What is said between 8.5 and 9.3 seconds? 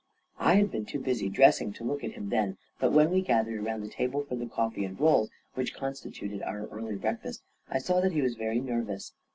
nervous.